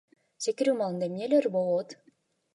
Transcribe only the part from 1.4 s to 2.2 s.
болот?